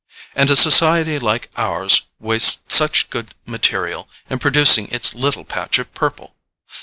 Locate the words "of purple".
5.77-6.33